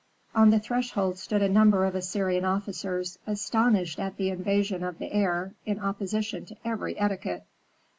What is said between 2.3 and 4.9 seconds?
officers, astonished at the invasion